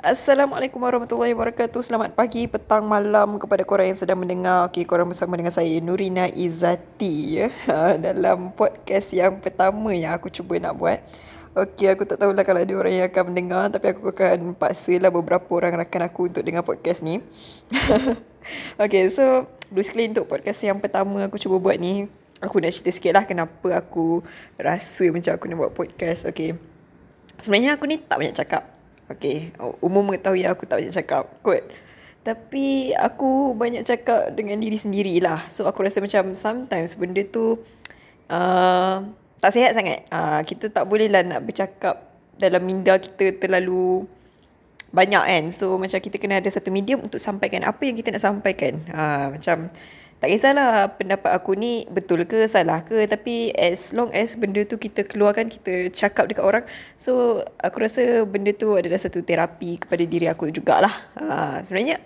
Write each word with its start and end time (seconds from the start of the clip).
Assalamualaikum 0.00 0.80
warahmatullahi 0.80 1.36
wabarakatuh. 1.36 1.84
Selamat 1.84 2.16
pagi, 2.16 2.48
petang, 2.48 2.80
malam 2.88 3.36
kepada 3.36 3.60
korang 3.60 3.92
yang 3.92 4.00
sedang 4.00 4.16
mendengar. 4.16 4.64
Okey, 4.72 4.88
korang 4.88 5.04
bersama 5.04 5.36
dengan 5.36 5.52
saya 5.52 5.68
Nurina 5.84 6.32
Izati 6.32 7.36
ya. 7.36 7.52
Dalam 8.08 8.56
podcast 8.56 9.12
yang 9.12 9.36
pertama 9.36 9.92
yang 9.92 10.16
aku 10.16 10.32
cuba 10.32 10.56
nak 10.56 10.80
buat. 10.80 10.96
Okey, 11.52 11.92
aku 11.92 12.08
tak 12.08 12.16
tahulah 12.24 12.40
kalau 12.40 12.64
ada 12.64 12.72
orang 12.72 13.04
yang 13.04 13.06
akan 13.12 13.24
mendengar 13.28 13.68
tapi 13.68 13.92
aku 13.92 14.08
akan 14.08 14.56
paksalah 14.56 15.12
beberapa 15.12 15.50
orang 15.52 15.84
rakan 15.84 16.08
aku 16.08 16.32
untuk 16.32 16.40
dengar 16.40 16.64
podcast 16.64 17.04
ni. 17.04 17.20
Okey, 18.82 19.12
so 19.12 19.44
basically 19.68 20.08
untuk 20.08 20.24
podcast 20.24 20.64
yang 20.64 20.80
pertama 20.80 21.28
aku 21.28 21.36
cuba 21.36 21.60
buat 21.60 21.76
ni, 21.76 22.08
aku 22.40 22.64
nak 22.64 22.72
cerita 22.72 22.88
sikit 22.96 23.12
lah 23.12 23.28
kenapa 23.28 23.76
aku 23.76 24.24
rasa 24.56 25.12
macam 25.12 25.36
aku 25.36 25.44
nak 25.52 25.58
buat 25.68 25.72
podcast. 25.76 26.24
Okey. 26.32 26.56
Sebenarnya 27.44 27.76
aku 27.76 27.84
ni 27.84 28.00
tak 28.00 28.16
banyak 28.16 28.32
cakap. 28.32 28.81
Okay, 29.10 29.50
umum 29.82 30.06
mengetahui 30.08 30.46
aku 30.46 30.64
tak 30.64 30.78
banyak 30.82 30.94
cakap 30.94 31.26
kot. 31.42 31.62
Tapi 32.22 32.94
aku 32.94 33.50
banyak 33.58 33.82
cakap 33.82 34.30
dengan 34.38 34.62
diri 34.62 34.78
sendiri 34.78 35.18
lah. 35.18 35.42
So 35.50 35.66
aku 35.66 35.82
rasa 35.82 35.98
macam 35.98 36.38
sometimes 36.38 36.94
benda 36.94 37.26
tu 37.26 37.58
uh, 38.30 38.96
tak 39.42 39.50
sihat 39.50 39.74
sangat. 39.74 40.06
Uh, 40.06 40.38
kita 40.46 40.70
tak 40.70 40.86
boleh 40.86 41.10
lah 41.10 41.26
nak 41.26 41.42
bercakap 41.42 42.14
dalam 42.38 42.62
minda 42.62 42.94
kita 42.94 43.34
terlalu 43.42 44.06
banyak 44.94 45.24
kan. 45.24 45.44
So 45.50 45.74
macam 45.82 45.98
kita 45.98 46.22
kena 46.22 46.38
ada 46.38 46.46
satu 46.46 46.70
medium 46.70 47.02
untuk 47.02 47.18
sampaikan 47.18 47.66
apa 47.66 47.82
yang 47.82 47.98
kita 47.98 48.14
nak 48.14 48.22
sampaikan. 48.22 48.78
Uh, 48.86 49.34
macam 49.34 49.66
tak 50.22 50.30
kisahlah 50.30 50.94
pendapat 50.94 51.34
aku 51.34 51.58
ni 51.58 51.82
betul 51.90 52.22
ke 52.30 52.46
salah 52.46 52.86
ke 52.86 53.10
tapi 53.10 53.50
as 53.58 53.90
long 53.90 54.06
as 54.14 54.38
benda 54.38 54.62
tu 54.62 54.78
kita 54.78 55.02
keluarkan 55.02 55.50
kita 55.50 55.90
cakap 55.90 56.30
dekat 56.30 56.46
orang 56.46 56.62
so 56.94 57.42
aku 57.58 57.82
rasa 57.82 58.22
benda 58.22 58.54
tu 58.54 58.78
adalah 58.78 59.02
satu 59.02 59.26
terapi 59.26 59.82
kepada 59.82 60.06
diri 60.06 60.30
aku 60.30 60.54
jugalah. 60.54 60.94
Ha, 61.18 61.66
sebenarnya 61.66 61.98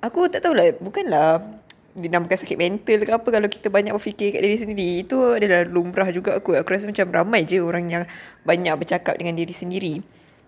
aku 0.00 0.32
tak 0.32 0.40
tahulah 0.40 0.72
bukanlah 0.80 1.60
dinamakan 1.92 2.38
sakit 2.40 2.56
mental 2.56 3.04
ke 3.04 3.12
apa 3.12 3.28
kalau 3.28 3.48
kita 3.52 3.68
banyak 3.68 3.92
berfikir 3.92 4.32
kat 4.32 4.40
diri 4.40 4.56
sendiri. 4.56 4.90
Itu 5.04 5.36
adalah 5.36 5.68
lumrah 5.68 6.08
juga 6.08 6.40
aku. 6.40 6.56
Aku 6.56 6.68
rasa 6.72 6.88
macam 6.88 7.12
ramai 7.12 7.44
je 7.44 7.60
orang 7.60 7.84
yang 7.92 8.04
banyak 8.46 8.72
bercakap 8.80 9.20
dengan 9.20 9.36
diri 9.36 9.52
sendiri. 9.52 10.00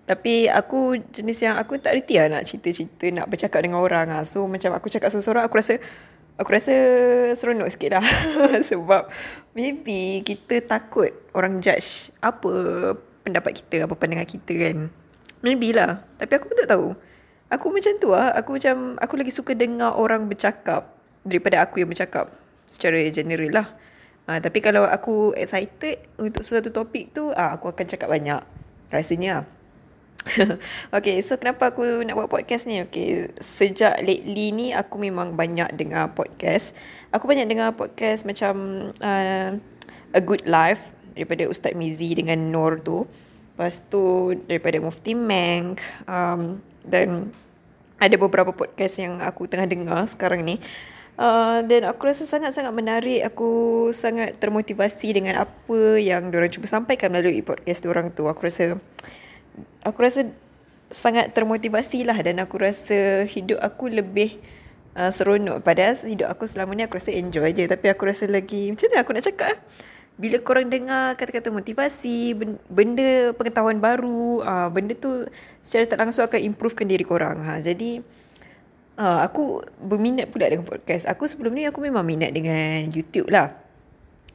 Tapi 0.03 0.51
aku 0.51 0.99
jenis 1.13 1.39
yang 1.47 1.55
aku 1.61 1.79
tak 1.79 1.95
reti 1.95 2.19
lah 2.19 2.41
nak 2.41 2.43
cerita-cerita 2.49 3.07
nak 3.15 3.27
bercakap 3.31 3.63
dengan 3.63 3.85
orang. 3.85 4.11
Lah. 4.11 4.25
so 4.27 4.49
macam 4.49 4.75
aku 4.75 4.91
cakap 4.91 5.13
seseorang 5.13 5.47
aku 5.47 5.61
rasa 5.61 5.79
aku 6.41 6.49
rasa 6.53 6.75
seronok 7.37 7.69
sikit 7.69 8.01
dah 8.01 8.07
sebab 8.71 9.09
maybe 9.53 10.25
kita 10.25 10.65
takut 10.65 11.13
orang 11.37 11.61
judge 11.61 12.13
apa 12.25 12.53
pendapat 13.23 13.63
kita 13.63 13.87
apa 13.87 13.95
pandangan 13.95 14.29
kita 14.29 14.53
kan. 14.69 14.77
Maybe 15.43 15.75
lah. 15.75 16.07
Tapi 16.19 16.33
aku 16.39 16.47
pun 16.51 16.57
tak 16.59 16.71
tahu. 16.71 16.87
Aku 17.53 17.67
macam 17.69 17.93
tu 18.01 18.09
lah 18.17 18.33
aku 18.33 18.57
macam 18.57 18.97
aku 18.97 19.15
lagi 19.21 19.33
suka 19.35 19.53
dengar 19.53 19.95
orang 20.01 20.25
bercakap 20.25 20.97
daripada 21.23 21.61
aku 21.61 21.85
yang 21.85 21.91
bercakap 21.93 22.33
secara 22.65 22.99
general 23.13 23.53
lah. 23.53 23.69
Uh, 24.23 24.39
tapi 24.39 24.63
kalau 24.63 24.87
aku 24.87 25.35
excited 25.35 25.99
untuk 26.17 26.47
sesuatu 26.47 26.71
topik 26.71 27.11
tu 27.11 27.29
uh, 27.29 27.51
aku 27.53 27.69
akan 27.69 27.85
cakap 27.85 28.09
banyak. 28.09 28.41
Rasanya 28.89 29.45
lah 29.45 29.62
okay, 30.97 31.19
so 31.21 31.37
kenapa 31.37 31.75
aku 31.75 32.07
nak 32.07 32.15
buat 32.15 32.31
podcast 32.31 32.71
ni? 32.71 32.83
Okay, 32.87 33.31
sejak 33.43 34.01
lately 34.03 34.55
ni 34.55 34.67
aku 34.71 34.99
memang 34.99 35.35
banyak 35.35 35.75
dengar 35.75 36.15
podcast. 36.15 36.79
Aku 37.11 37.27
banyak 37.27 37.47
dengar 37.51 37.75
podcast 37.75 38.25
macam 38.25 38.55
uh, 39.03 39.51
A 40.13 40.21
Good 40.23 40.47
Life 40.47 40.95
daripada 41.13 41.49
Ustaz 41.51 41.75
Mizi 41.75 42.15
dengan 42.15 42.39
Nur 42.39 42.81
tu. 42.81 43.05
Lepas 43.53 43.85
tu 43.91 44.33
daripada 44.49 44.79
Mufti 44.81 45.13
Meng. 45.13 45.77
Um, 46.09 46.63
dan 46.87 47.31
ada 48.03 48.17
beberapa 48.19 48.51
podcast 48.51 48.99
yang 48.99 49.23
aku 49.23 49.47
tengah 49.47 49.69
dengar 49.69 50.03
sekarang 50.09 50.43
ni. 50.43 50.59
Uh, 51.13 51.61
dan 51.69 51.85
aku 51.85 52.09
rasa 52.09 52.25
sangat-sangat 52.25 52.73
menarik. 52.73 53.21
Aku 53.29 53.91
sangat 53.93 54.41
termotivasi 54.41 55.13
dengan 55.13 55.45
apa 55.45 56.01
yang 56.01 56.33
diorang 56.33 56.51
cuba 56.51 56.67
sampaikan 56.67 57.13
melalui 57.13 57.45
podcast 57.45 57.85
diorang 57.85 58.09
tu. 58.09 58.27
Aku 58.27 58.49
rasa 58.49 58.81
aku 59.83 59.99
rasa 60.03 60.29
sangat 60.93 61.33
termotivasi 61.33 62.05
lah 62.05 62.17
dan 62.21 62.39
aku 62.45 62.61
rasa 62.61 63.25
hidup 63.25 63.59
aku 63.65 63.89
lebih 63.89 64.37
uh, 64.97 65.09
seronok. 65.09 65.65
Padahal 65.65 65.97
hidup 66.05 66.29
aku 66.29 66.45
selama 66.45 66.77
ni 66.77 66.85
aku 66.85 67.01
rasa 67.01 67.13
enjoy 67.13 67.51
je. 67.57 67.65
Tapi 67.65 67.87
aku 67.89 68.09
rasa 68.09 68.29
lagi, 68.29 68.69
macam 68.73 68.87
mana 68.93 69.01
aku 69.01 69.11
nak 69.17 69.25
cakap 69.25 69.49
eh? 69.57 69.61
Bila 70.13 70.37
korang 70.45 70.69
dengar 70.69 71.17
kata-kata 71.17 71.49
motivasi, 71.49 72.37
benda 72.69 73.33
pengetahuan 73.33 73.81
baru, 73.81 74.45
uh, 74.45 74.69
benda 74.69 74.93
tu 74.93 75.25
secara 75.65 75.89
tak 75.89 75.99
langsung 76.05 76.29
akan 76.29 76.41
improvekan 76.53 76.85
diri 76.85 77.03
korang. 77.03 77.41
Ha. 77.41 77.65
Jadi, 77.65 78.05
uh, 79.01 79.19
aku 79.25 79.65
berminat 79.81 80.29
pula 80.29 80.53
dengan 80.53 80.69
podcast. 80.69 81.09
Aku 81.09 81.25
sebelum 81.25 81.57
ni 81.57 81.65
aku 81.65 81.81
memang 81.81 82.05
minat 82.05 82.29
dengan 82.29 82.93
YouTube 82.93 83.33
lah. 83.33 83.57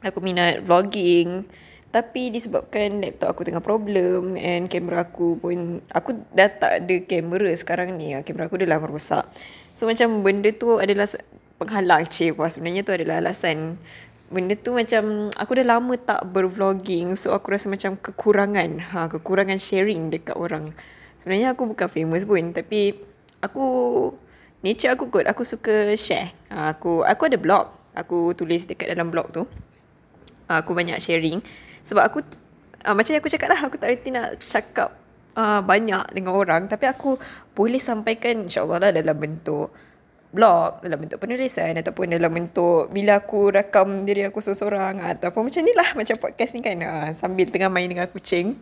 Aku 0.02 0.18
minat 0.18 0.66
vlogging. 0.66 1.46
Tapi 1.88 2.30
disebabkan 2.30 3.00
laptop 3.00 3.32
aku 3.32 3.48
tengah 3.48 3.64
problem 3.64 4.36
and 4.36 4.68
kamera 4.68 5.08
aku 5.08 5.40
pun 5.40 5.80
aku 5.90 6.20
dah 6.36 6.52
tak 6.52 6.84
ada 6.84 6.96
kamera 7.08 7.52
sekarang 7.56 7.96
ni. 7.96 8.12
Ah, 8.12 8.22
kamera 8.22 8.52
aku 8.52 8.60
dah 8.60 8.68
lama 8.68 8.86
rosak. 8.92 9.24
So 9.72 9.88
macam 9.88 10.22
benda 10.22 10.52
tu 10.52 10.78
adalah 10.78 11.08
penghalang 11.58 12.06
cik 12.06 12.38
sebenarnya 12.38 12.86
tu 12.86 12.94
adalah 12.94 13.18
alasan 13.18 13.82
benda 14.28 14.60
tu 14.60 14.76
macam 14.76 15.32
aku 15.40 15.52
dah 15.56 15.66
lama 15.66 15.96
tak 15.96 16.28
bervlogging 16.28 17.16
so 17.16 17.32
aku 17.32 17.56
rasa 17.56 17.72
macam 17.72 17.96
kekurangan 17.96 18.84
ha 18.92 19.08
kekurangan 19.08 19.56
sharing 19.56 20.12
dekat 20.12 20.36
orang. 20.36 20.76
Sebenarnya 21.24 21.56
aku 21.56 21.68
bukan 21.72 21.88
famous 21.88 22.28
pun 22.28 22.52
tapi 22.52 22.96
aku 23.40 23.66
nature 24.62 24.92
aku 24.96 25.08
kot 25.08 25.26
aku 25.28 25.48
suka 25.48 25.96
share. 25.96 26.36
Ha, 26.52 26.76
aku 26.76 27.08
aku 27.08 27.22
ada 27.32 27.40
blog. 27.40 27.66
Aku 27.98 28.38
tulis 28.38 28.70
dekat 28.70 28.94
dalam 28.94 29.10
blog 29.10 29.34
tu. 29.34 29.44
Ha, 30.52 30.62
aku 30.62 30.78
banyak 30.78 31.00
sharing. 31.02 31.42
Sebab 31.88 32.04
aku 32.04 32.20
uh, 32.84 32.94
Macam 32.94 33.12
yang 33.16 33.22
aku 33.24 33.32
cakap 33.32 33.48
lah 33.56 33.60
Aku 33.64 33.76
tak 33.80 33.90
reti 33.90 34.12
nak 34.12 34.36
cakap 34.44 34.92
uh, 35.40 35.64
Banyak 35.64 36.12
dengan 36.12 36.36
orang. 36.36 36.68
Tapi 36.68 36.86
aku 36.92 37.16
Boleh 37.56 37.80
sampaikan 37.80 38.46
InsyaAllah 38.46 38.78
lah 38.88 38.92
dalam 38.92 39.16
bentuk 39.16 39.72
Blog 40.28 40.84
Dalam 40.84 41.00
bentuk 41.00 41.24
penulisan 41.24 41.72
Ataupun 41.80 42.12
dalam 42.12 42.28
bentuk 42.28 42.92
Bila 42.92 43.24
aku 43.24 43.56
rakam 43.56 44.04
Diri 44.04 44.28
aku 44.28 44.44
seorang-seorang 44.44 45.00
Ataupun 45.16 45.48
macam 45.48 45.62
ni 45.64 45.74
lah 45.74 45.90
Macam 45.96 46.16
podcast 46.20 46.52
ni 46.52 46.60
kan. 46.60 46.78
Uh, 46.84 47.10
Sambil 47.16 47.48
tengah 47.48 47.72
main 47.72 47.88
dengan 47.88 48.12
kucing. 48.12 48.60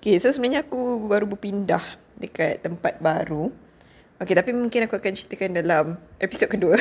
Okay 0.00 0.16
so 0.16 0.32
sebenarnya 0.32 0.64
aku 0.64 1.04
Baru 1.04 1.28
berpindah 1.28 1.84
Dekat 2.16 2.64
tempat 2.64 2.96
baru. 3.04 3.52
Okay 4.14 4.32
tapi 4.38 4.54
mungkin 4.54 4.86
aku 4.86 4.96
akan 4.96 5.12
ceritakan 5.12 5.58
dalam 5.58 5.98
Episod 6.22 6.46
kedua. 6.46 6.78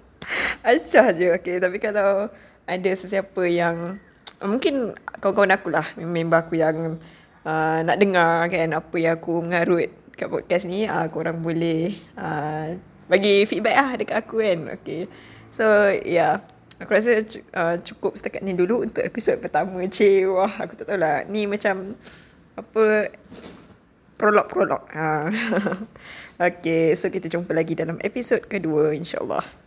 Acah 0.66 1.14
je. 1.14 1.30
Okay 1.38 1.62
tapi 1.62 1.78
kalau 1.78 2.26
Ada 2.66 2.90
sesiapa 2.98 3.46
yang 3.46 4.02
mungkin 4.46 4.94
kawan-kawan 5.20 5.52
aku 5.54 5.68
lah 5.74 5.86
member 5.98 6.38
aku 6.40 6.54
yang 6.58 6.98
uh, 7.46 7.78
nak 7.82 7.96
dengar 7.98 8.46
kan 8.48 8.70
apa 8.72 8.96
yang 8.98 9.14
aku 9.18 9.42
mengarut 9.42 9.90
kat 10.16 10.30
podcast 10.30 10.64
ni. 10.66 10.88
Uh, 10.88 11.06
korang 11.12 11.44
boleh 11.44 11.94
uh, 12.16 12.74
bagi 13.06 13.44
feedback 13.44 13.76
lah 13.76 13.90
dekat 13.98 14.16
aku 14.24 14.42
kan. 14.42 14.58
Okay. 14.80 15.10
So 15.54 15.66
yeah 16.06 16.42
aku 16.76 16.92
rasa 16.92 17.24
uh, 17.56 17.76
cukup 17.80 18.20
setakat 18.20 18.44
ni 18.44 18.52
dulu 18.52 18.84
untuk 18.84 19.02
episod 19.04 19.36
pertama. 19.40 19.80
Cik 19.84 20.28
wah 20.30 20.52
aku 20.60 20.72
tak 20.78 20.86
tahu 20.88 20.98
lah 21.00 21.24
ni 21.28 21.44
macam 21.48 21.96
apa 22.56 23.12
prolog-prolog. 24.16 24.82
Uh. 24.92 25.28
okay 26.48 26.92
so 26.96 27.08
kita 27.08 27.28
jumpa 27.28 27.52
lagi 27.56 27.72
dalam 27.76 27.96
episod 28.04 28.40
kedua 28.44 28.92
insyaAllah 28.92 29.65